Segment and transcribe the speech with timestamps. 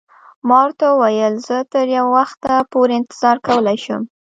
[0.47, 4.01] ما ورته وویل: زه تر یو وخته پورې انتظار کولای شم.